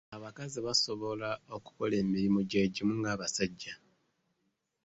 [0.15, 3.73] Abakazi basobola okukola emirimu gy'egimu nga abasajja.